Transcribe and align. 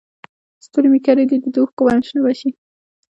ستوري 0.65 0.89
مې 0.91 0.99
کرلي 1.05 1.25
دي 1.29 1.37
د 1.53 1.55
اوښکو 1.61 1.81
وایم 1.83 2.01
شنه 2.07 2.21
به 2.23 2.33
شي 2.39 2.49